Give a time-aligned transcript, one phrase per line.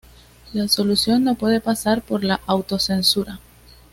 [0.53, 3.39] la solución no puede pasar por la auto-censura